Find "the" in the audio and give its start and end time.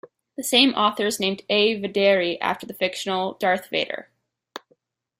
0.35-0.41, 2.65-2.73